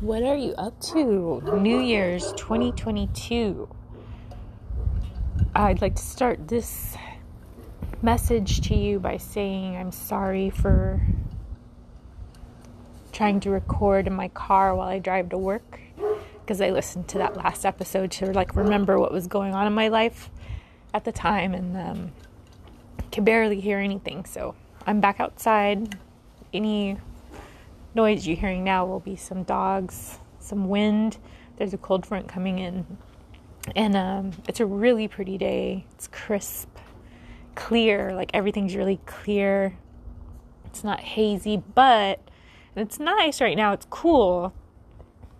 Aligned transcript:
What 0.00 0.22
are 0.22 0.36
you 0.36 0.54
up 0.54 0.80
to? 0.92 1.42
New 1.60 1.78
Year's 1.78 2.32
2022. 2.32 3.68
I'd 5.54 5.82
like 5.82 5.96
to 5.96 6.02
start 6.02 6.48
this 6.48 6.96
message 8.00 8.62
to 8.62 8.74
you 8.74 8.98
by 8.98 9.18
saying 9.18 9.76
I'm 9.76 9.92
sorry 9.92 10.48
for 10.48 11.02
trying 13.12 13.40
to 13.40 13.50
record 13.50 14.06
in 14.06 14.14
my 14.14 14.28
car 14.28 14.74
while 14.74 14.88
I 14.88 15.00
drive 15.00 15.28
to 15.30 15.38
work 15.38 15.80
because 16.40 16.62
I 16.62 16.70
listened 16.70 17.06
to 17.08 17.18
that 17.18 17.36
last 17.36 17.66
episode 17.66 18.10
to 18.12 18.32
like 18.32 18.56
remember 18.56 18.98
what 18.98 19.12
was 19.12 19.26
going 19.26 19.54
on 19.54 19.66
in 19.66 19.74
my 19.74 19.88
life 19.88 20.30
at 20.94 21.04
the 21.04 21.12
time 21.12 21.52
and 21.52 21.76
um, 21.76 22.12
can 23.12 23.24
barely 23.24 23.60
hear 23.60 23.78
anything. 23.78 24.24
So 24.24 24.54
I'm 24.86 25.02
back 25.02 25.20
outside. 25.20 25.98
Any 26.54 26.96
noise 27.94 28.26
you're 28.26 28.36
hearing 28.36 28.64
now 28.64 28.84
will 28.86 29.00
be 29.00 29.16
some 29.16 29.42
dogs, 29.42 30.18
some 30.38 30.68
wind. 30.68 31.18
There's 31.56 31.74
a 31.74 31.78
cold 31.78 32.06
front 32.06 32.28
coming 32.28 32.58
in. 32.58 32.86
And 33.76 33.96
um, 33.96 34.32
it's 34.48 34.60
a 34.60 34.66
really 34.66 35.08
pretty 35.08 35.36
day. 35.38 35.86
It's 35.92 36.08
crisp, 36.08 36.68
clear, 37.54 38.14
like 38.14 38.30
everything's 38.32 38.74
really 38.74 39.00
clear. 39.06 39.76
It's 40.64 40.82
not 40.82 41.00
hazy, 41.00 41.62
but 41.74 42.20
it's 42.76 42.98
nice 42.98 43.40
right 43.40 43.56
now. 43.56 43.72
It's 43.72 43.86
cool. 43.90 44.54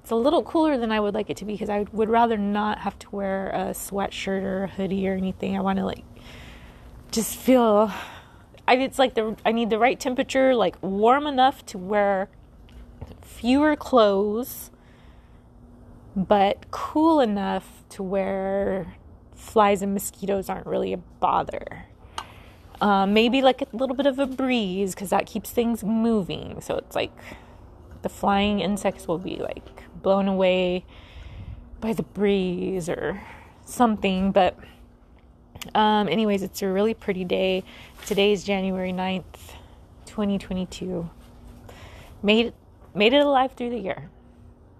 It's 0.03 0.11
a 0.11 0.17
little 0.17 0.43
cooler 0.43 0.77
than 0.77 0.91
I 0.91 1.01
would 1.01 1.15
like 1.15 1.31
it 1.31 1.37
to 1.39 1.45
be 1.45 1.53
because 1.53 1.71
I 1.71 1.87
would 1.93 2.09
rather 2.09 2.37
not 2.37 2.81
have 2.81 2.99
to 3.01 3.11
wear 3.11 3.51
a 3.51 3.71
sweatshirt 3.71 4.43
or 4.43 4.65
a 4.65 4.69
hoodie 4.69 5.09
or 5.09 5.15
anything. 5.15 5.57
I 5.57 5.61
want 5.61 5.79
to 5.79 5.85
like 5.85 6.05
just 7.13 7.37
feel 7.37 7.93
I 8.67 8.75
it's 8.77 8.99
like 8.99 9.15
the 9.15 9.37
I 9.45 9.53
need 9.53 9.71
the 9.71 9.79
right 9.79 9.99
temperature, 9.99 10.55
like 10.55 10.77
warm 10.83 11.27
enough 11.27 11.65
to 11.67 11.79
wear 11.79 12.29
fewer 13.31 13.77
clothes, 13.77 14.71
but 16.15 16.71
cool 16.71 17.21
enough 17.21 17.85
to 17.89 18.03
where 18.03 18.95
flies 19.35 19.83
and 19.83 19.95
mosquitoes 19.95 20.49
aren't 20.49 20.67
really 20.67 20.93
a 20.93 20.97
bother. 20.97 21.87
Um, 22.81 23.15
maybe 23.15 23.41
like 23.41 23.63
a 23.63 23.67
little 23.73 23.97
bit 23.97 24.07
of 24.07 24.19
a 24.19 24.27
breeze 24.27 24.95
because 24.95 25.11
that 25.11 25.27
keeps 25.27 25.51
things 25.51 25.85
moving. 25.85 26.61
So 26.61 26.77
it's 26.77 26.95
like 26.95 27.13
the 28.03 28.09
flying 28.09 28.61
insects 28.61 29.07
will 29.07 29.19
be 29.19 29.37
like 29.37 29.85
blown 30.03 30.29
away 30.29 30.85
by 31.81 31.93
the 31.93 32.03
breeze 32.03 32.89
or 32.89 33.23
something. 33.65 34.33
But, 34.33 34.59
um, 35.75 36.09
anyways, 36.09 36.43
it's 36.43 36.63
a 36.63 36.69
really 36.69 36.95
pretty 36.95 37.25
day. 37.25 37.65
Today 38.07 38.33
is 38.33 38.45
January 38.45 38.93
9th, 38.93 39.55
2022. 40.07 41.09
Made 42.23 42.53
made 42.95 43.13
it 43.13 43.25
alive 43.25 43.53
through 43.53 43.71
the 43.71 43.79
year. 43.79 44.11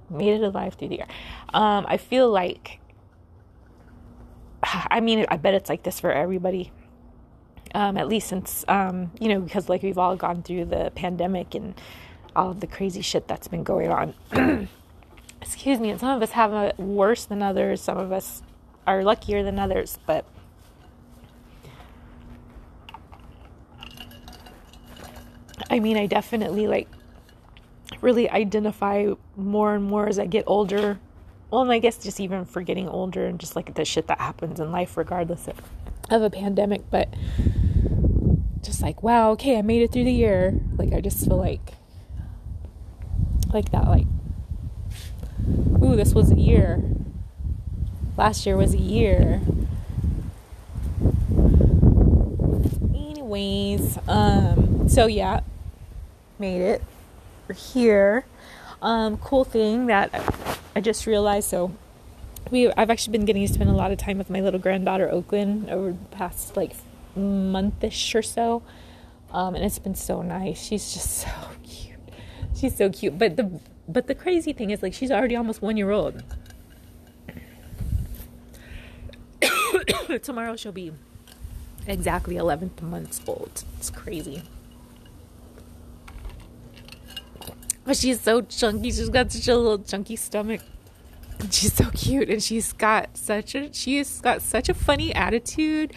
Made 0.09 0.35
it 0.35 0.43
alive 0.43 0.75
through 0.75 0.89
the 0.89 0.97
year. 0.97 1.07
Um, 1.55 1.87
I 1.89 1.97
feel 1.97 2.31
like, 2.31 2.81
I 4.63 5.01
mean, 5.01 5.27
I 5.29 5.37
bet 5.37 5.55
it's 5.55 5.69
like 5.69 5.83
this 5.83 6.01
for 6.01 6.13
everybody. 6.13 6.73
Um, 7.73 7.97
at 7.97 8.09
least 8.09 8.29
since, 8.29 8.65
um, 8.67 9.13
you 9.21 9.29
know, 9.29 9.41
because 9.41 9.69
like 9.69 9.83
we've 9.83 9.99
all 9.99 10.17
gone 10.17 10.43
through 10.43 10.65
the 10.65 10.91
pandemic 10.97 11.55
and 11.55 11.81
all 12.35 12.51
of 12.51 12.61
the 12.61 12.67
crazy 12.67 13.01
shit 13.01 13.29
that's 13.29 13.47
been 13.47 13.63
going 13.63 13.91
on. 13.91 14.15
Excuse 15.41 15.79
me. 15.79 15.91
And 15.91 16.01
some 16.01 16.11
of 16.11 16.23
us 16.23 16.33
have 16.33 16.53
it 16.53 16.79
worse 16.79 17.25
than 17.25 17.43
others. 17.43 17.81
Some 17.81 17.97
of 17.97 18.11
us 18.11 18.43
are 18.87 19.05
luckier 19.05 19.45
than 19.45 19.59
others. 19.59 19.99
But 20.05 20.25
I 25.71 25.79
mean, 25.79 25.97
I 25.97 26.07
definitely 26.07 26.67
like 26.67 26.89
really 28.01 28.29
identify 28.31 29.13
more 29.37 29.75
and 29.75 29.85
more 29.85 30.09
as 30.09 30.19
I 30.19 30.27
get 30.27 30.45
older. 30.47 30.99
Well, 31.51 31.63
and 31.63 31.73
I 31.73 31.79
guess 31.79 31.99
just 31.99 32.21
even 32.21 32.45
for 32.45 32.63
getting 32.63 32.89
older 32.89 33.27
and 33.27 33.39
just 33.41 33.57
like 33.57 33.75
the 33.75 33.85
shit 33.85 34.07
that 34.07 34.19
happens 34.21 34.61
in 34.61 34.71
life, 34.71 34.97
regardless 34.97 35.49
of, 35.49 35.61
of 36.09 36.23
a 36.23 36.31
pandemic. 36.31 36.89
But 36.91 37.13
just 38.63 38.83
like, 38.83 39.03
wow, 39.03 39.33
okay, 39.33 39.59
I 39.59 39.63
made 39.63 39.83
it 39.83 39.93
through 39.93 40.05
the 40.05 40.13
year. 40.13 40.61
Like, 40.77 40.93
I 40.93 41.01
just 41.01 41.27
feel 41.27 41.39
like, 41.39 41.73
like 43.53 43.73
that, 43.73 43.89
like, 43.89 44.07
ooh, 45.83 45.97
this 45.97 46.15
was 46.15 46.31
a 46.31 46.37
year. 46.37 46.83
Last 48.17 48.47
year 48.47 48.57
was 48.57 48.75
a 48.75 48.79
year. 48.79 49.41
Anyways, 52.95 53.99
um, 54.07 54.89
so 54.89 55.07
yeah, 55.07 55.41
made 56.39 56.61
it 56.61 56.83
here. 57.53 58.25
Um, 58.83 59.19
cool 59.19 59.45
thing 59.45 59.87
that 59.87 60.11
I 60.75 60.81
just 60.81 61.07
realized. 61.07 61.49
So 61.49 61.73
we, 62.51 62.73
I've 62.73 62.91
actually 62.91 63.13
been 63.13 63.27
getting 63.27 63.47
to 63.47 63.53
spend 63.53 63.71
a 63.71 63.75
lot 63.75 63.93
of 63.93 63.99
time 63.99 64.19
with 64.19 64.31
my 64.31 64.41
little 64.41 64.61
granddaughter 64.61 65.11
Oakland 65.11 65.69
over 65.71 65.93
the 65.93 66.17
past 66.17 66.57
like 66.57 66.73
monthish 67.15 68.15
or 68.15 68.23
so, 68.23 68.63
um, 69.33 69.55
and 69.55 69.65
it's 69.65 69.79
been 69.79 69.95
so 69.95 70.23
nice. 70.23 70.63
She's 70.63 70.93
just 70.93 71.11
so 71.19 71.29
cute. 71.63 71.99
She's 72.57 72.77
so 72.77 72.91
cute. 72.91 73.19
But 73.19 73.37
the 73.37 73.61
but 73.89 74.07
the 74.07 74.15
crazy 74.15 74.53
thing 74.53 74.71
is 74.71 74.83
like 74.83 74.95
she's 74.95 75.11
already 75.11 75.37
almost 75.37 75.63
one 75.63 75.77
year 75.77 75.91
old. 75.91 76.23
Tomorrow 80.23 80.57
she'll 80.57 80.73
be 80.73 80.93
exactly 81.87 82.37
11 82.37 82.73
months 82.83 83.21
old. 83.27 83.65
It's 83.79 83.91
crazy. 83.91 84.43
But 87.85 87.97
she's 87.97 88.21
so 88.21 88.43
chunky. 88.43 88.91
She's 88.91 89.09
got 89.09 89.33
such 89.33 89.49
a 89.49 89.57
little 89.57 89.79
chunky 89.79 90.17
stomach. 90.17 90.61
She's 91.51 91.73
so 91.73 91.91
cute 91.91 92.29
and 92.29 92.43
she's 92.43 92.73
got 92.75 93.17
such 93.17 93.55
a 93.55 93.73
she's 93.73 94.21
got 94.21 94.43
such 94.43 94.69
a 94.69 94.75
funny 94.75 95.15
attitude. 95.15 95.95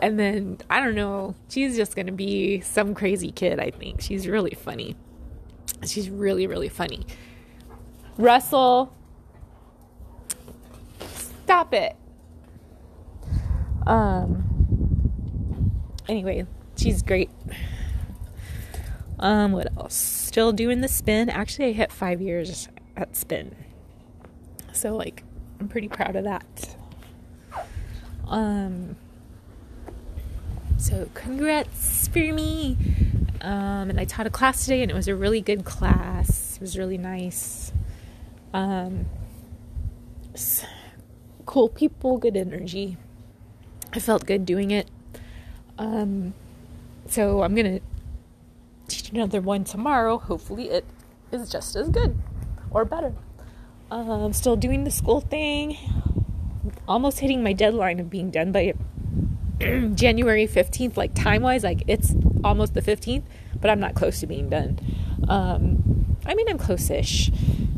And 0.00 0.18
then 0.18 0.58
I 0.70 0.80
don't 0.80 0.94
know, 0.94 1.34
she's 1.48 1.76
just 1.76 1.94
to 2.06 2.12
be 2.12 2.60
some 2.62 2.94
crazy 2.94 3.30
kid, 3.30 3.60
I 3.60 3.70
think. 3.70 4.00
She's 4.00 4.26
really 4.26 4.54
funny. 4.54 4.96
She's 5.84 6.08
really 6.08 6.46
really 6.46 6.70
funny. 6.70 7.06
Russell 8.16 8.92
Stop 11.44 11.74
it. 11.74 11.96
Um 13.86 14.44
anyway, 16.08 16.46
she's 16.76 17.02
great. 17.02 17.30
Um, 19.22 19.52
what 19.52 19.68
else? 19.78 19.94
Still 19.94 20.50
doing 20.52 20.80
the 20.80 20.88
spin. 20.88 21.30
Actually, 21.30 21.68
I 21.68 21.72
hit 21.72 21.92
five 21.92 22.20
years 22.20 22.68
at 22.96 23.14
spin. 23.14 23.54
So, 24.72 24.96
like, 24.96 25.22
I'm 25.60 25.68
pretty 25.68 25.86
proud 25.86 26.16
of 26.16 26.24
that. 26.24 26.76
Um, 28.26 28.96
so 30.76 31.08
congrats 31.14 32.08
for 32.08 32.18
me. 32.18 32.76
Um, 33.40 33.90
and 33.90 34.00
I 34.00 34.04
taught 34.04 34.26
a 34.26 34.30
class 34.30 34.64
today, 34.64 34.82
and 34.82 34.90
it 34.90 34.94
was 34.94 35.06
a 35.06 35.14
really 35.14 35.40
good 35.40 35.64
class. 35.64 36.56
It 36.56 36.60
was 36.60 36.76
really 36.76 36.98
nice. 36.98 37.72
Um, 38.52 39.06
cool 41.46 41.68
people, 41.68 42.18
good 42.18 42.36
energy. 42.36 42.96
I 43.92 44.00
felt 44.00 44.26
good 44.26 44.44
doing 44.44 44.72
it. 44.72 44.88
Um, 45.78 46.34
so 47.06 47.42
I'm 47.42 47.54
gonna 47.54 47.80
another 49.12 49.40
one 49.40 49.64
tomorrow. 49.64 50.18
Hopefully, 50.18 50.70
it 50.70 50.84
is 51.30 51.50
just 51.50 51.76
as 51.76 51.88
good 51.88 52.18
or 52.70 52.84
better. 52.84 53.14
I'm 53.90 54.10
um, 54.10 54.32
still 54.32 54.56
doing 54.56 54.84
the 54.84 54.90
school 54.90 55.20
thing. 55.20 55.76
Almost 56.88 57.20
hitting 57.20 57.42
my 57.42 57.52
deadline 57.52 58.00
of 58.00 58.08
being 58.08 58.30
done 58.30 58.52
by 58.52 58.72
January 59.94 60.46
15th, 60.46 60.96
like 60.96 61.14
time 61.14 61.42
wise, 61.42 61.62
like 61.62 61.82
it's 61.86 62.14
almost 62.42 62.74
the 62.74 62.80
15th, 62.80 63.24
but 63.60 63.70
I'm 63.70 63.80
not 63.80 63.94
close 63.94 64.20
to 64.20 64.26
being 64.26 64.48
done. 64.48 64.78
Um, 65.28 66.16
I 66.24 66.34
mean, 66.34 66.48
I'm 66.48 66.58
close 66.58 66.90
ish. 66.90 67.30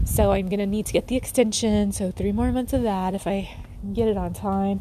So 0.05 0.33
I'm 0.33 0.49
going 0.49 0.61
to 0.61 0.67
need 0.67 0.87
to 0.87 0.93
get 0.93 1.09
the 1.09 1.17
extension. 1.17 1.91
So, 1.93 2.11
three 2.11 2.33
more 2.33 2.53
months 2.53 2.73
of 2.73 2.83
that 2.83 3.15
if 3.15 3.27
I 3.27 3.51
get 3.93 4.07
it 4.07 4.17
on 4.17 4.35
time. 4.35 4.81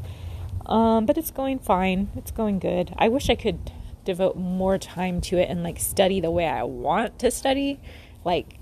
Um, 0.65 1.05
but 1.05 1.17
it's 1.17 1.31
going 1.31 1.59
fine. 1.59 2.11
It's 2.15 2.31
going 2.31 2.59
good. 2.59 2.93
I 2.97 3.09
wish 3.09 3.29
I 3.29 3.35
could 3.35 3.71
devote 4.03 4.35
more 4.35 4.77
time 4.77 5.21
to 5.21 5.37
it 5.37 5.49
and 5.49 5.63
like 5.63 5.79
study 5.79 6.19
the 6.19 6.31
way 6.31 6.47
I 6.47 6.63
want 6.63 7.19
to 7.19 7.31
study. 7.31 7.79
Like, 8.23 8.59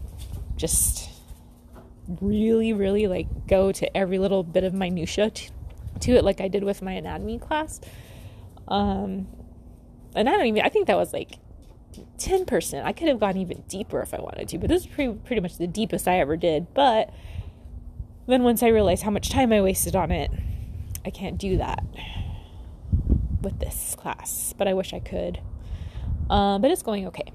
just 0.55 1.09
really, 2.19 2.73
really 2.73 3.07
like 3.07 3.47
go 3.47 3.71
to 3.71 3.97
every 3.97 4.19
little 4.19 4.43
bit 4.43 4.63
of 4.63 4.73
minutia 4.73 5.29
to, 5.29 5.51
to 6.01 6.11
it, 6.13 6.23
like 6.23 6.41
I 6.41 6.47
did 6.47 6.63
with 6.63 6.81
my 6.81 6.93
anatomy 6.93 7.39
class. 7.39 7.79
Um, 8.67 9.27
and 10.15 10.29
I 10.29 10.33
don't 10.33 10.45
even, 10.45 10.63
I 10.63 10.69
think 10.69 10.87
that 10.87 10.97
was 10.97 11.13
like 11.13 11.33
10%. 12.17 12.83
I 12.83 12.93
could 12.93 13.07
have 13.07 13.19
gone 13.19 13.37
even 13.37 13.63
deeper 13.67 14.01
if 14.01 14.13
I 14.13 14.19
wanted 14.19 14.47
to, 14.49 14.57
but 14.57 14.69
this 14.69 14.81
is 14.81 14.87
pretty, 14.87 15.13
pretty 15.13 15.41
much 15.41 15.57
the 15.57 15.67
deepest 15.67 16.07
I 16.07 16.19
ever 16.19 16.37
did. 16.37 16.73
But 16.73 17.13
then 18.27 18.43
once 18.43 18.63
I 18.63 18.67
realized 18.67 19.03
how 19.03 19.11
much 19.11 19.29
time 19.29 19.51
I 19.51 19.61
wasted 19.61 19.95
on 19.95 20.11
it, 20.11 20.31
I 21.05 21.09
can't 21.09 21.37
do 21.37 21.57
that 21.57 21.83
with 23.41 23.59
this 23.59 23.95
class, 23.97 24.53
but 24.57 24.67
I 24.67 24.73
wish 24.73 24.93
I 24.93 24.99
could. 24.99 25.39
Um, 26.29 26.61
but 26.61 26.71
it's 26.71 26.81
going 26.81 27.05
okay. 27.07 27.31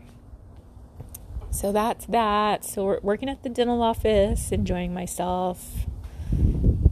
so 1.51 1.73
that's 1.73 2.07
that. 2.07 2.65
So 2.65 2.85
we're 2.85 3.01
working 3.01 3.29
at 3.29 3.43
the 3.43 3.49
dental 3.49 3.83
office, 3.83 4.53
enjoying 4.53 4.93
myself. 4.95 5.87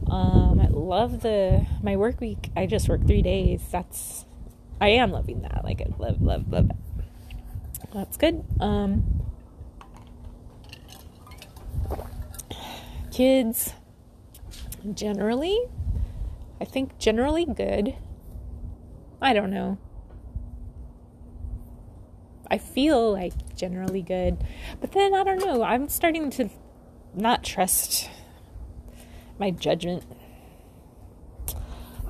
Um, 0.07 0.59
I 0.61 0.67
love 0.69 1.21
the 1.21 1.65
my 1.81 1.95
work 1.95 2.19
week. 2.21 2.49
I 2.55 2.65
just 2.65 2.87
work 2.89 3.05
three 3.05 3.21
days. 3.21 3.61
That's 3.71 4.25
I 4.79 4.89
am 4.89 5.11
loving 5.11 5.41
that. 5.41 5.63
Like 5.63 5.81
I 5.81 5.87
love, 5.97 6.21
love, 6.21 6.51
love 6.51 6.69
it. 6.69 6.75
That's 7.93 8.17
good. 8.17 8.43
Um, 8.59 9.23
kids, 13.11 13.73
generally, 14.93 15.57
I 16.59 16.65
think 16.65 16.97
generally 16.99 17.45
good. 17.45 17.95
I 19.21 19.33
don't 19.33 19.51
know. 19.51 19.77
I 22.49 22.57
feel 22.57 23.11
like 23.11 23.55
generally 23.55 24.01
good. 24.01 24.37
But 24.79 24.91
then 24.91 25.13
I 25.13 25.23
don't 25.23 25.39
know. 25.39 25.63
I'm 25.63 25.89
starting 25.89 26.29
to 26.31 26.49
not 27.13 27.43
trust 27.43 28.09
my 29.39 29.51
judgment. 29.51 30.03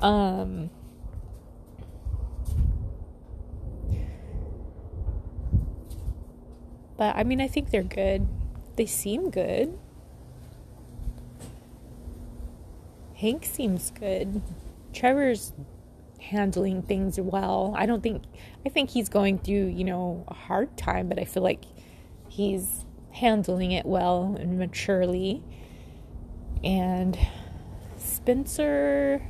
Um 0.01 0.69
But 6.97 7.15
I 7.15 7.23
mean, 7.23 7.41
I 7.41 7.47
think 7.47 7.71
they're 7.71 7.83
good. 7.83 8.27
They 8.77 8.85
seem 8.85 9.29
good. 9.29 9.77
Hank 13.15 13.45
seems 13.45 13.91
good. 13.91 14.41
Trevor's 14.93 15.53
handling 16.29 16.81
things 16.81 17.19
well. 17.19 17.73
I 17.77 17.85
don't 17.85 18.01
think 18.01 18.23
I 18.65 18.69
think 18.69 18.89
he's 18.89 19.09
going 19.09 19.39
through, 19.39 19.67
you 19.67 19.83
know, 19.83 20.25
a 20.27 20.33
hard 20.33 20.77
time, 20.77 21.07
but 21.07 21.19
I 21.19 21.25
feel 21.25 21.43
like 21.43 21.65
he's 22.27 22.85
handling 23.11 23.71
it 23.71 23.85
well 23.85 24.35
and 24.39 24.57
maturely. 24.57 25.43
And 26.63 27.17
Spencer 27.97 29.21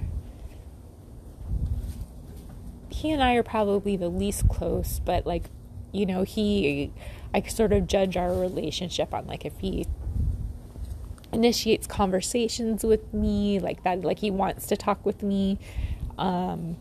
he 2.89 3.11
and 3.11 3.21
I 3.21 3.35
are 3.35 3.43
probably 3.43 3.97
the 3.97 4.07
least 4.07 4.47
close, 4.47 4.99
but 5.03 5.27
like, 5.27 5.49
you 5.91 6.05
know, 6.05 6.23
he 6.23 6.93
I 7.33 7.41
sort 7.41 7.73
of 7.73 7.87
judge 7.87 8.15
our 8.15 8.33
relationship 8.33 9.13
on 9.13 9.27
like 9.27 9.45
if 9.45 9.59
he 9.59 9.85
initiates 11.33 11.85
conversations 11.85 12.85
with 12.85 13.13
me 13.13 13.59
like 13.59 13.83
that 13.83 14.05
like 14.05 14.19
he 14.19 14.31
wants 14.31 14.67
to 14.67 14.77
talk 14.77 15.05
with 15.05 15.21
me 15.21 15.59
um 16.17 16.77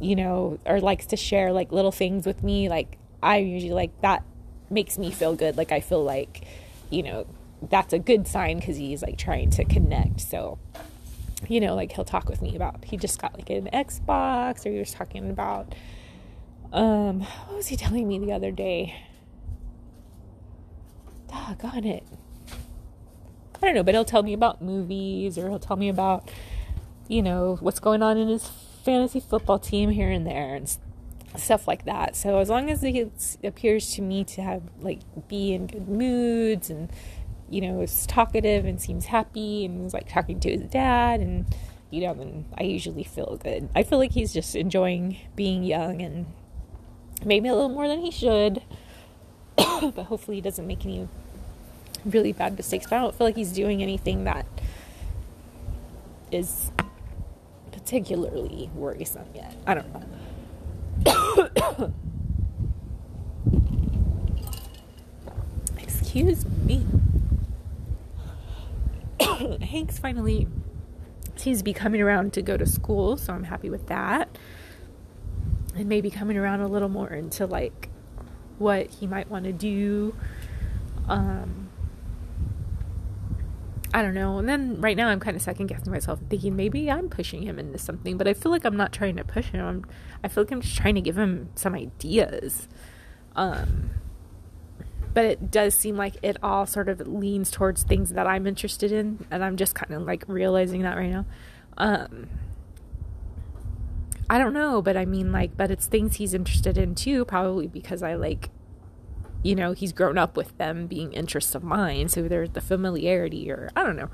you 0.00 0.16
know 0.16 0.58
or 0.66 0.80
likes 0.80 1.06
to 1.06 1.16
share 1.16 1.52
like 1.52 1.72
little 1.72 1.92
things 1.92 2.26
with 2.26 2.42
me 2.42 2.68
like 2.68 2.98
i 3.22 3.38
usually 3.38 3.72
like 3.72 3.98
that 4.02 4.22
makes 4.70 4.98
me 4.98 5.10
feel 5.10 5.34
good. 5.34 5.56
Like 5.56 5.72
i 5.72 5.80
feel 5.80 6.02
like 6.02 6.44
you 6.90 7.02
know 7.02 7.26
that's 7.62 7.92
a 7.92 7.98
good 7.98 8.28
sign 8.28 8.58
because 8.58 8.76
he's 8.76 9.02
like 9.02 9.16
trying 9.16 9.50
to 9.50 9.64
connect. 9.64 10.20
So 10.20 10.58
you 11.48 11.60
know 11.60 11.74
like 11.74 11.92
he'll 11.92 12.04
talk 12.04 12.28
with 12.28 12.42
me 12.42 12.56
about 12.56 12.84
he 12.84 12.96
just 12.96 13.20
got 13.20 13.34
like 13.34 13.50
an 13.50 13.68
xbox 13.72 14.64
or 14.64 14.70
he 14.70 14.78
was 14.78 14.90
talking 14.90 15.28
about 15.28 15.74
um 16.72 17.20
what 17.20 17.56
was 17.56 17.66
he 17.68 17.76
telling 17.76 18.08
me 18.08 18.18
the 18.18 18.32
other 18.32 18.50
day? 18.50 19.02
Doggone 21.28 21.84
it. 21.84 22.04
I 23.56 23.66
don't 23.66 23.74
know, 23.74 23.82
but 23.82 23.94
he'll 23.94 24.04
tell 24.04 24.22
me 24.22 24.32
about 24.32 24.60
movies 24.60 25.38
or 25.38 25.48
he'll 25.48 25.58
tell 25.58 25.76
me 25.76 25.88
about, 25.88 26.30
you 27.08 27.22
know, 27.22 27.56
what's 27.60 27.80
going 27.80 28.02
on 28.02 28.18
in 28.18 28.28
his 28.28 28.50
fantasy 28.86 29.18
football 29.18 29.58
team 29.58 29.90
here 29.90 30.10
and 30.10 30.24
there 30.24 30.54
and 30.54 30.78
stuff 31.34 31.66
like 31.66 31.84
that. 31.84 32.14
So 32.14 32.38
as 32.38 32.48
long 32.48 32.70
as 32.70 32.80
he 32.82 33.10
appears 33.42 33.92
to 33.96 34.02
me 34.02 34.24
to 34.24 34.42
have 34.42 34.62
like 34.80 35.00
be 35.28 35.52
in 35.52 35.66
good 35.66 35.88
moods 35.88 36.70
and 36.70 36.88
you 37.50 37.60
know 37.60 37.80
is 37.80 38.06
talkative 38.06 38.64
and 38.64 38.80
seems 38.80 39.06
happy 39.06 39.64
and 39.64 39.86
is 39.86 39.92
like 39.92 40.08
talking 40.08 40.40
to 40.40 40.50
his 40.50 40.62
dad 40.70 41.20
and 41.20 41.46
you 41.90 42.00
know 42.02 42.14
then 42.14 42.46
I 42.56 42.62
usually 42.62 43.02
feel 43.02 43.38
good. 43.42 43.68
I 43.74 43.82
feel 43.82 43.98
like 43.98 44.12
he's 44.12 44.32
just 44.32 44.54
enjoying 44.54 45.18
being 45.34 45.64
young 45.64 46.00
and 46.00 46.26
maybe 47.24 47.48
a 47.48 47.54
little 47.54 47.68
more 47.68 47.88
than 47.88 48.00
he 48.00 48.12
should. 48.12 48.62
but 49.56 50.04
hopefully 50.04 50.36
he 50.36 50.40
doesn't 50.40 50.66
make 50.66 50.84
any 50.86 51.08
really 52.04 52.32
bad 52.32 52.56
mistakes. 52.56 52.86
But 52.88 52.96
I 52.96 53.00
don't 53.00 53.16
feel 53.16 53.26
like 53.26 53.36
he's 53.36 53.52
doing 53.52 53.82
anything 53.82 54.24
that 54.24 54.46
is 56.30 56.70
particularly 57.86 58.68
worrisome 58.74 59.28
yet. 59.32 59.54
I 59.64 59.74
don't 59.74 59.86
know. 61.06 61.92
Excuse 65.78 66.44
me. 66.64 66.84
Hank's 69.62 70.00
finally 70.00 70.48
seems 71.36 71.58
to 71.58 71.64
be 71.64 71.72
coming 71.72 72.02
around 72.02 72.32
to 72.32 72.42
go 72.42 72.56
to 72.56 72.66
school, 72.66 73.16
so 73.16 73.32
I'm 73.32 73.44
happy 73.44 73.70
with 73.70 73.86
that. 73.86 74.36
And 75.76 75.88
maybe 75.88 76.10
coming 76.10 76.36
around 76.36 76.62
a 76.62 76.66
little 76.66 76.88
more 76.88 77.10
into 77.10 77.46
like 77.46 77.88
what 78.58 78.88
he 78.88 79.06
might 79.06 79.30
want 79.30 79.44
to 79.44 79.52
do. 79.52 80.16
Um, 81.06 81.55
I 83.94 84.02
don't 84.02 84.14
know. 84.14 84.38
And 84.38 84.48
then 84.48 84.80
right 84.80 84.96
now 84.96 85.08
I'm 85.08 85.20
kind 85.20 85.36
of 85.36 85.42
second 85.42 85.68
guessing 85.68 85.92
myself 85.92 86.20
thinking 86.28 86.56
maybe 86.56 86.90
I'm 86.90 87.08
pushing 87.08 87.42
him 87.42 87.58
into 87.58 87.78
something, 87.78 88.16
but 88.16 88.28
I 88.28 88.34
feel 88.34 88.52
like 88.52 88.64
I'm 88.64 88.76
not 88.76 88.92
trying 88.92 89.16
to 89.16 89.24
push 89.24 89.46
him. 89.46 89.64
I'm, 89.64 89.84
I 90.22 90.28
feel 90.28 90.44
like 90.44 90.52
I'm 90.52 90.60
just 90.60 90.76
trying 90.76 90.96
to 90.96 91.00
give 91.00 91.16
him 91.16 91.50
some 91.54 91.74
ideas. 91.74 92.68
Um, 93.34 93.90
but 95.14 95.24
it 95.24 95.50
does 95.50 95.74
seem 95.74 95.96
like 95.96 96.16
it 96.22 96.36
all 96.42 96.66
sort 96.66 96.90
of 96.90 97.00
leans 97.08 97.50
towards 97.50 97.84
things 97.84 98.10
that 98.12 98.26
I'm 98.26 98.46
interested 98.46 98.92
in, 98.92 99.24
and 99.30 99.42
I'm 99.42 99.56
just 99.56 99.74
kind 99.74 99.94
of 99.94 100.02
like 100.02 100.24
realizing 100.26 100.82
that 100.82 100.94
right 100.94 101.10
now. 101.10 101.24
Um, 101.78 102.28
I 104.28 104.38
don't 104.38 104.52
know, 104.52 104.82
but 104.82 104.96
I 104.96 105.06
mean, 105.06 105.32
like, 105.32 105.56
but 105.56 105.70
it's 105.70 105.86
things 105.86 106.16
he's 106.16 106.34
interested 106.34 106.76
in 106.76 106.94
too, 106.94 107.24
probably 107.24 107.66
because 107.66 108.02
I 108.02 108.14
like, 108.14 108.50
you 109.46 109.54
know, 109.54 109.72
he's 109.72 109.92
grown 109.92 110.18
up 110.18 110.36
with 110.36 110.56
them 110.58 110.86
being 110.86 111.12
interests 111.12 111.54
of 111.54 111.62
mine. 111.62 112.08
So 112.08 112.22
there's 112.22 112.50
the 112.50 112.60
familiarity, 112.60 113.50
or 113.50 113.70
I 113.76 113.84
don't 113.84 113.96
know. 113.96 114.10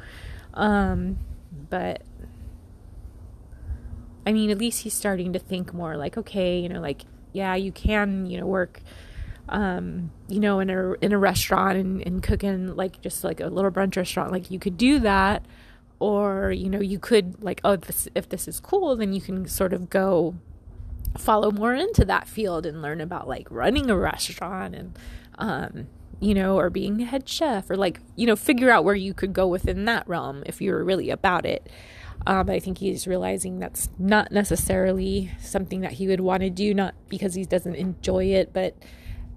Um, 0.55 1.19
but 1.71 2.03
I 4.27 4.33
mean, 4.33 4.51
at 4.51 4.59
least 4.59 4.83
he's 4.83 4.95
starting 4.95 5.33
to 5.33 5.39
think 5.39 5.73
more 5.73 5.97
like, 5.97 6.19
okay, 6.19 6.61
you 6.61 6.69
know, 6.69 6.81
like, 6.81 7.03
yeah, 7.33 7.55
you 7.55 7.73
can, 7.73 8.27
you 8.27 8.39
know, 8.39 8.47
work, 8.47 8.81
um, 9.49 10.11
you 10.29 10.39
know, 10.39 10.61
in 10.61 10.69
a 10.69 10.93
in 11.01 11.13
a 11.13 11.19
restaurant 11.19 11.79
and, 11.79 12.07
and 12.07 12.23
cooking 12.23 12.77
like 12.77 13.01
just 13.01 13.25
like 13.25 13.41
a 13.41 13.47
little 13.47 13.71
brunch 13.71 13.97
restaurant. 13.97 14.33
Like 14.33 14.51
you 14.51 14.59
could 14.59 14.77
do 14.77 14.99
that 15.01 15.45
or 16.03 16.51
you 16.51 16.69
know 16.69 16.81
you 16.81 16.99
could 16.99 17.41
like 17.45 17.61
oh 17.63 17.77
this, 17.77 18.09
if 18.17 18.29
this 18.29 18.49
is 18.49 18.59
cool 18.59 18.97
then 18.97 19.13
you 19.13 19.21
can 19.21 19.47
sort 19.47 19.73
of 19.73 19.89
go 19.89 20.35
follow 21.17 21.51
more 21.51 21.75
into 21.75 22.05
that 22.05 22.27
field 22.27 22.67
and 22.67 22.83
learn 22.83 23.01
about 23.01 23.29
like 23.29 23.47
running 23.51 23.89
a 23.89 23.97
restaurant 23.97 24.75
and 24.75 24.99
um 25.39 25.87
you 26.23 26.35
know 26.35 26.57
or 26.57 26.71
being 26.71 27.03
a 27.03 27.05
head 27.05 27.29
chef 27.29 27.69
or 27.69 27.77
like 27.77 28.01
you 28.15 28.27
know 28.27 28.37
figure 28.37 28.71
out 28.71 28.85
where 28.85 28.95
you 28.95 29.13
could 29.13 29.33
go 29.33 29.47
within 29.47 29.85
that 29.85 30.09
realm 30.09 30.43
if 30.47 30.63
you're 30.63 30.83
really 30.85 31.11
about 31.11 31.45
it. 31.45 31.69
Um, 32.25 32.49
I 32.49 32.61
think 32.61 32.79
he's 32.79 33.09
realizing 33.09 33.59
that's 33.59 33.89
not 33.99 34.31
necessarily 34.31 35.33
something 35.41 35.81
that 35.81 35.93
he 35.93 36.07
would 36.07 36.21
want 36.21 36.43
to 36.43 36.51
do, 36.51 36.73
not 36.73 36.95
because 37.09 37.35
he 37.35 37.45
doesn't 37.45 37.75
enjoy 37.75 38.27
it, 38.27 38.53
but 38.53 38.77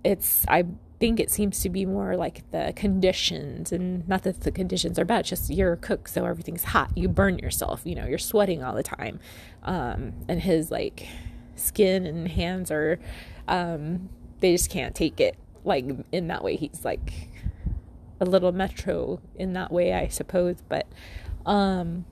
it's 0.03 0.45
I 0.47 0.65
think 0.99 1.19
it 1.19 1.31
seems 1.31 1.61
to 1.61 1.69
be 1.69 1.85
more 1.85 2.15
like 2.15 2.49
the 2.51 2.71
conditions 2.75 3.71
and 3.71 4.07
not 4.07 4.21
that 4.21 4.41
the 4.41 4.51
conditions 4.51 4.97
are 4.97 5.03
bad 5.03 5.25
just 5.25 5.49
you're 5.49 5.73
a 5.73 5.77
cook 5.77 6.07
so 6.07 6.25
everything's 6.25 6.63
hot 6.63 6.89
you 6.95 7.09
burn 7.09 7.37
yourself 7.37 7.81
you 7.83 7.93
know 7.93 8.05
you're 8.05 8.17
sweating 8.17 8.63
all 8.63 8.75
the 8.75 8.83
time. 8.83 9.19
Um, 9.63 10.13
and 10.27 10.41
his 10.41 10.69
like 10.69 11.07
skin 11.55 12.05
and 12.05 12.27
hands 12.27 12.69
are 12.69 12.99
um, 13.47 14.09
they 14.41 14.51
just 14.51 14.69
can't 14.69 14.93
take 14.93 15.19
it 15.19 15.35
like 15.65 15.85
in 16.11 16.27
that 16.27 16.43
way 16.43 16.55
he's 16.55 16.85
like 16.85 17.29
a 18.19 18.25
little 18.25 18.51
metro 18.51 19.19
in 19.35 19.53
that 19.53 19.71
way 19.71 19.93
i 19.93 20.07
suppose 20.07 20.57
but 20.69 20.87
um 21.45 22.05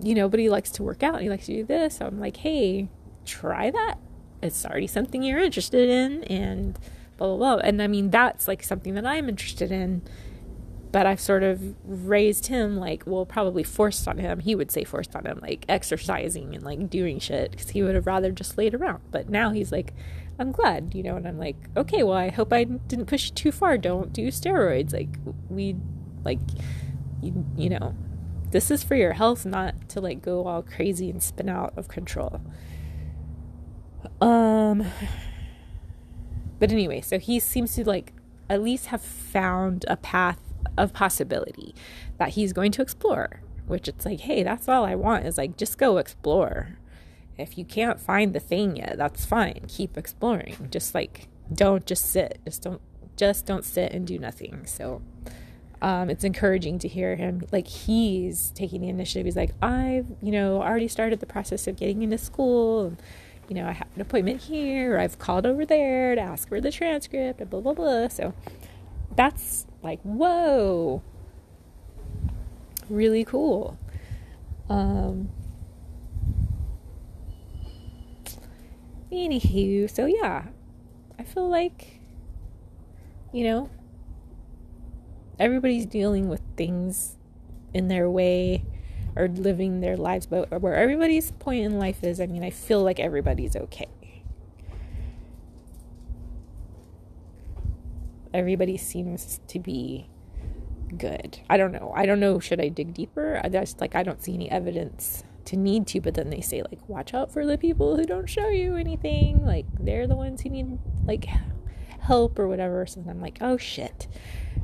you 0.00 0.14
know 0.14 0.28
but 0.28 0.38
he 0.38 0.50
likes 0.50 0.70
to 0.70 0.82
work 0.82 1.02
out 1.02 1.22
he 1.22 1.30
likes 1.30 1.46
to 1.46 1.52
do 1.52 1.64
this 1.64 1.96
so 1.96 2.06
i'm 2.06 2.20
like 2.20 2.38
hey 2.38 2.88
try 3.24 3.70
that 3.70 3.98
it's 4.42 4.64
already 4.64 4.86
something 4.86 5.22
you're 5.22 5.40
interested 5.40 5.88
in 5.88 6.24
and 6.24 6.78
blah 7.16 7.28
blah 7.28 7.36
blah. 7.36 7.56
And 7.56 7.82
I 7.82 7.86
mean 7.86 8.10
that's 8.10 8.48
like 8.48 8.62
something 8.62 8.94
that 8.94 9.06
I'm 9.06 9.28
interested 9.28 9.70
in. 9.72 10.02
But 10.92 11.04
I've 11.04 11.20
sort 11.20 11.42
of 11.42 11.74
raised 11.84 12.46
him 12.46 12.78
like, 12.78 13.02
well, 13.06 13.26
probably 13.26 13.62
forced 13.62 14.08
on 14.08 14.18
him. 14.18 14.38
He 14.40 14.54
would 14.54 14.70
say 14.70 14.82
forced 14.84 15.14
on 15.14 15.26
him, 15.26 15.40
like 15.42 15.66
exercising 15.68 16.54
and 16.54 16.64
like 16.64 16.88
doing 16.88 17.18
shit 17.18 17.50
because 17.50 17.70
he 17.70 17.82
would 17.82 17.94
have 17.94 18.06
rather 18.06 18.30
just 18.30 18.56
laid 18.56 18.72
around. 18.72 19.02
But 19.10 19.28
now 19.28 19.50
he's 19.50 19.70
like, 19.70 19.92
I'm 20.38 20.52
glad, 20.52 20.94
you 20.94 21.02
know. 21.02 21.16
And 21.16 21.26
I'm 21.26 21.38
like, 21.38 21.56
okay, 21.76 22.02
well, 22.02 22.16
I 22.16 22.28
hope 22.28 22.52
I 22.52 22.64
didn't 22.64 23.06
push 23.06 23.30
too 23.30 23.52
far. 23.52 23.78
Don't 23.78 24.12
do 24.12 24.28
steroids. 24.28 24.92
Like 24.92 25.16
we, 25.48 25.76
like, 26.24 26.40
you, 27.22 27.44
you 27.56 27.70
know, 27.70 27.94
this 28.50 28.70
is 28.70 28.82
for 28.82 28.94
your 28.94 29.14
health, 29.14 29.46
not 29.46 29.88
to 29.90 30.00
like 30.00 30.22
go 30.22 30.46
all 30.46 30.62
crazy 30.62 31.10
and 31.10 31.22
spin 31.22 31.48
out 31.48 31.72
of 31.76 31.88
control. 31.88 32.40
Um, 34.20 34.86
but 36.58 36.70
anyway, 36.72 37.00
so 37.00 37.18
he 37.18 37.40
seems 37.40 37.74
to 37.74 37.84
like 37.84 38.12
at 38.48 38.62
least 38.62 38.86
have 38.86 39.02
found 39.02 39.84
a 39.88 39.96
path 39.96 40.40
of 40.78 40.92
possibility 40.92 41.74
that 42.18 42.30
he's 42.30 42.52
going 42.52 42.72
to 42.72 42.82
explore, 42.82 43.42
which 43.66 43.88
it's 43.88 44.04
like, 44.04 44.20
hey, 44.20 44.42
that's 44.42 44.68
all 44.68 44.84
I 44.84 44.94
want 44.94 45.26
is 45.26 45.38
like, 45.38 45.56
just 45.56 45.78
go 45.78 45.98
explore. 45.98 46.78
If 47.38 47.58
you 47.58 47.64
can't 47.64 48.00
find 48.00 48.34
the 48.34 48.40
thing 48.40 48.76
yet, 48.76 48.96
that's 48.96 49.24
fine. 49.24 49.64
Keep 49.68 49.96
exploring. 49.96 50.68
Just 50.70 50.94
like, 50.94 51.28
don't 51.52 51.84
just 51.86 52.10
sit. 52.10 52.38
Just 52.44 52.62
don't, 52.62 52.80
just 53.16 53.46
don't 53.46 53.64
sit 53.64 53.92
and 53.92 54.06
do 54.06 54.18
nothing. 54.18 54.66
So, 54.66 55.02
um, 55.82 56.08
it's 56.08 56.24
encouraging 56.24 56.78
to 56.80 56.88
hear 56.88 57.16
him 57.16 57.46
like 57.52 57.66
he's 57.66 58.50
taking 58.54 58.80
the 58.80 58.88
initiative. 58.88 59.26
He's 59.26 59.36
like, 59.36 59.52
I've, 59.60 60.06
you 60.22 60.32
know, 60.32 60.62
already 60.62 60.88
started 60.88 61.20
the 61.20 61.26
process 61.26 61.66
of 61.66 61.76
getting 61.76 62.02
into 62.02 62.18
school. 62.18 62.86
And, 62.86 63.02
you 63.48 63.54
know, 63.56 63.68
I 63.68 63.72
have 63.72 63.88
an 63.94 64.00
appointment 64.00 64.40
here. 64.40 64.98
I've 64.98 65.18
called 65.18 65.46
over 65.46 65.66
there 65.66 66.14
to 66.14 66.20
ask 66.20 66.48
for 66.48 66.60
the 66.60 66.72
transcript, 66.72 67.40
and 67.40 67.50
blah, 67.50 67.60
blah, 67.60 67.74
blah. 67.74 68.08
So 68.08 68.32
that's 69.14 69.66
like, 69.82 70.00
whoa, 70.02 71.02
really 72.88 73.24
cool. 73.24 73.78
Um, 74.68 75.28
anywho, 79.16 79.90
so 79.90 80.06
yeah, 80.06 80.46
I 81.18 81.24
feel 81.24 81.48
like, 81.48 82.00
you 83.32 83.44
know, 83.44 83.70
everybody's 85.38 85.86
dealing 85.86 86.28
with 86.28 86.40
things 86.56 87.16
in 87.74 87.88
their 87.88 88.08
way 88.08 88.64
or 89.14 89.28
living 89.28 89.80
their 89.80 89.96
lives, 89.96 90.26
but 90.26 90.60
where 90.60 90.74
everybody's 90.74 91.30
point 91.32 91.64
in 91.64 91.78
life 91.78 92.04
is, 92.04 92.20
I 92.20 92.26
mean, 92.26 92.44
I 92.44 92.50
feel 92.50 92.82
like 92.82 93.00
everybody's 93.00 93.56
okay. 93.56 93.88
Everybody 98.34 98.76
seems 98.76 99.40
to 99.48 99.58
be 99.58 100.08
good. 100.96 101.40
I 101.48 101.56
don't 101.56 101.72
know. 101.72 101.92
I 101.94 102.04
don't 102.04 102.20
know. 102.20 102.38
Should 102.38 102.60
I 102.60 102.68
dig 102.68 102.92
deeper? 102.92 103.40
I 103.42 103.48
just 103.48 103.80
like 103.80 103.94
I 103.94 104.02
don't 104.02 104.22
see 104.22 104.34
any 104.34 104.50
evidence 104.50 105.24
to 105.46 105.56
need 105.56 105.86
to, 105.88 106.00
but 106.00 106.14
then 106.14 106.30
they 106.30 106.40
say 106.40 106.62
like 106.62 106.88
watch 106.88 107.14
out 107.14 107.32
for 107.32 107.46
the 107.46 107.58
people 107.58 107.96
who 107.96 108.04
don't 108.04 108.28
show 108.28 108.48
you 108.48 108.76
anything. 108.76 109.44
Like 109.44 109.66
they're 109.78 110.06
the 110.06 110.16
ones 110.16 110.42
who 110.42 110.50
need 110.50 110.78
like 111.04 111.26
help 112.00 112.38
or 112.38 112.48
whatever. 112.48 112.86
So 112.86 113.04
I'm 113.08 113.20
like, 113.20 113.38
oh 113.40 113.56
shit. 113.56 114.06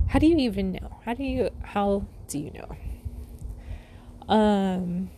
How 0.08 0.18
do 0.18 0.26
you 0.26 0.36
even 0.38 0.72
know? 0.72 1.00
How 1.04 1.14
do 1.14 1.24
you 1.24 1.50
how 1.62 2.06
do 2.28 2.38
you 2.38 2.50
know? 2.52 4.34
Um 4.34 5.10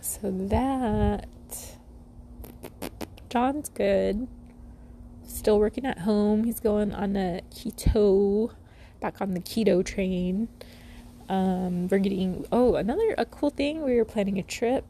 so 0.00 0.30
that 0.30 1.28
John's 3.28 3.68
good. 3.70 4.28
Still 5.26 5.58
working 5.58 5.86
at 5.86 6.00
home. 6.00 6.44
He's 6.44 6.60
going 6.60 6.92
on 6.92 7.14
the 7.14 7.42
keto 7.50 8.54
back 9.00 9.20
on 9.20 9.32
the 9.32 9.40
keto 9.40 9.84
train. 9.84 10.48
Um, 11.28 11.88
we're 11.88 11.98
getting 11.98 12.46
oh 12.52 12.74
another 12.74 13.14
a 13.18 13.24
cool 13.24 13.50
thing. 13.50 13.82
We 13.82 13.96
were 13.96 14.04
planning 14.04 14.38
a 14.38 14.42
trip, 14.42 14.84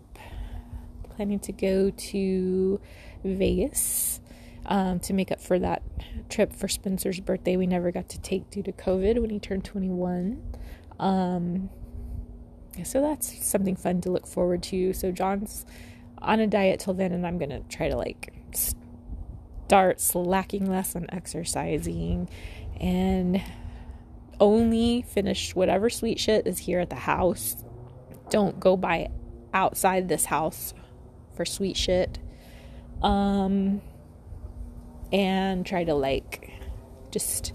planning 1.16 1.38
to 1.40 1.52
go 1.52 1.90
to 1.90 2.80
Vegas 3.24 4.20
um, 4.66 5.00
to 5.00 5.12
make 5.12 5.30
up 5.30 5.40
for 5.40 5.58
that 5.58 5.82
trip 6.28 6.52
for 6.52 6.68
Spencer's 6.68 7.20
birthday. 7.20 7.56
We 7.56 7.66
never 7.66 7.90
got 7.90 8.08
to 8.10 8.20
take 8.20 8.50
due 8.50 8.62
to 8.62 8.72
COVID 8.72 9.20
when 9.20 9.30
he 9.30 9.38
turned 9.38 9.64
21. 9.64 10.42
Um, 10.98 11.70
so 12.84 13.00
that's 13.00 13.44
something 13.46 13.76
fun 13.76 14.00
to 14.02 14.10
look 14.10 14.26
forward 14.26 14.62
to. 14.64 14.92
So 14.92 15.12
John's 15.12 15.66
on 16.18 16.40
a 16.40 16.46
diet 16.46 16.80
till 16.80 16.94
then, 16.94 17.12
and 17.12 17.26
I'm 17.26 17.38
gonna 17.38 17.60
try 17.68 17.88
to 17.88 17.96
like 17.96 18.32
start 18.52 20.00
slacking 20.00 20.70
less 20.70 20.94
on 20.94 21.06
exercising 21.10 22.28
and 22.80 23.42
only 24.40 25.02
finish 25.02 25.54
whatever 25.54 25.90
sweet 25.90 26.18
shit 26.18 26.46
is 26.46 26.58
here 26.58 26.80
at 26.80 26.90
the 26.90 26.96
house. 26.96 27.56
Don't 28.30 28.58
go 28.58 28.76
buy 28.76 29.08
outside 29.52 30.08
this 30.08 30.26
house 30.26 30.74
for 31.34 31.44
sweet 31.44 31.76
shit. 31.76 32.18
Um, 33.02 33.80
and 35.12 35.66
try 35.66 35.84
to 35.84 35.94
like 35.94 36.52
just 37.10 37.52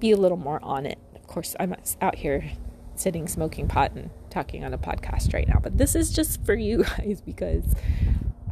be 0.00 0.10
a 0.10 0.16
little 0.16 0.36
more 0.36 0.62
on 0.62 0.86
it. 0.86 0.98
Of 1.14 1.26
course, 1.26 1.54
I'm 1.58 1.74
out 2.00 2.16
here 2.16 2.50
sitting 2.96 3.28
smoking 3.28 3.68
pot 3.68 3.92
and 3.92 4.10
talking 4.30 4.64
on 4.64 4.74
a 4.74 4.78
podcast 4.78 5.32
right 5.32 5.46
now, 5.46 5.60
but 5.62 5.78
this 5.78 5.94
is 5.94 6.10
just 6.10 6.44
for 6.44 6.54
you 6.54 6.84
guys 6.98 7.20
because 7.20 7.64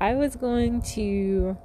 I 0.00 0.14
was 0.14 0.36
going 0.36 0.82
to 0.82 1.56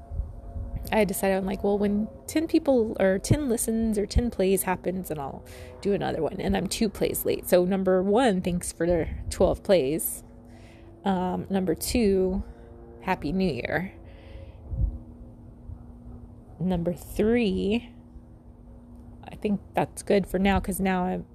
I 0.92 1.04
decided 1.06 1.38
I'm 1.38 1.46
like, 1.46 1.64
well, 1.64 1.78
when 1.78 2.08
10 2.28 2.48
people 2.48 2.96
or 3.00 3.20
10 3.20 3.50
listens 3.50 3.98
or 3.98 4.06
10 4.06 4.32
plays 4.32 4.64
happens, 4.64 5.12
and 5.12 5.20
I'll 5.20 5.44
do 5.82 5.94
another 5.94 6.22
one. 6.22 6.40
And 6.40 6.58
I'm 6.58 6.68
two 6.68 6.90
plays 6.90 7.26
late. 7.26 7.48
So, 7.48 7.66
number 7.66 8.02
one, 8.02 8.42
thanks 8.42 8.72
for 8.72 8.88
the 8.88 9.08
12 9.30 9.64
plays. 9.64 10.24
Um, 11.06 11.46
number 11.50 11.76
two, 11.76 12.44
Happy 13.02 13.32
New 13.32 13.52
Year. 13.52 13.94
Number 16.60 16.94
three, 16.94 17.90
I 19.24 19.36
think 19.36 19.62
that's 19.74 20.04
good 20.04 20.28
for 20.28 20.40
now 20.40 20.60
because 20.60 20.80
now 20.80 21.06
I'm 21.06 21.26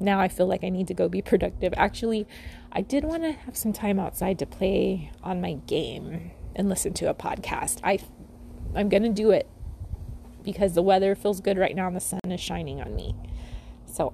now 0.00 0.20
I 0.20 0.28
feel 0.28 0.46
like 0.46 0.64
I 0.64 0.68
need 0.68 0.88
to 0.88 0.94
go 0.94 1.08
be 1.08 1.22
productive. 1.32 1.72
Actually, 1.76 2.26
I 2.72 2.82
did 2.82 3.04
want 3.04 3.22
to 3.22 3.32
have 3.32 3.56
some 3.56 3.72
time 3.72 3.98
outside 3.98 4.38
to 4.40 4.46
play 4.46 5.10
on 5.22 5.40
my 5.40 5.54
game 5.66 6.32
and 6.56 6.68
listen 6.68 6.92
to 6.94 7.08
a 7.08 7.14
podcast. 7.14 7.80
I 7.82 7.98
I'm 8.74 8.88
going 8.88 9.02
to 9.02 9.08
do 9.08 9.30
it 9.30 9.48
because 10.42 10.74
the 10.74 10.82
weather 10.82 11.14
feels 11.14 11.40
good 11.40 11.58
right 11.58 11.74
now 11.74 11.86
and 11.86 11.96
the 11.96 12.00
sun 12.00 12.20
is 12.28 12.40
shining 12.40 12.80
on 12.80 12.94
me. 12.94 13.14
So 13.86 14.12